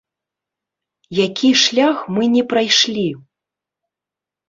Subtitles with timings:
[1.25, 3.09] Які шлях мы не прайшлі?